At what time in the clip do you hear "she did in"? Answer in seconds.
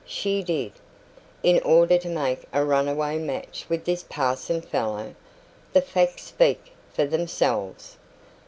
0.03-1.59